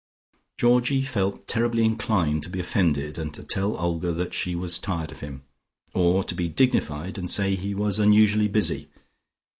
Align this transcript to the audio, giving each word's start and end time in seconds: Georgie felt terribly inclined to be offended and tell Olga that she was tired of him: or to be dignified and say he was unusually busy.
Georgie 0.57 1.03
felt 1.03 1.45
terribly 1.47 1.85
inclined 1.85 2.41
to 2.41 2.49
be 2.49 2.59
offended 2.59 3.19
and 3.19 3.35
tell 3.47 3.77
Olga 3.77 4.11
that 4.11 4.33
she 4.33 4.55
was 4.55 4.79
tired 4.79 5.11
of 5.11 5.19
him: 5.19 5.43
or 5.93 6.23
to 6.23 6.33
be 6.33 6.47
dignified 6.49 7.19
and 7.19 7.29
say 7.29 7.53
he 7.53 7.75
was 7.75 7.99
unusually 7.99 8.47
busy. 8.47 8.89